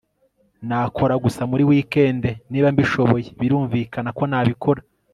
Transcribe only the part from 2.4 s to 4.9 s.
niba mbishoboye Birumvikana ko nabikora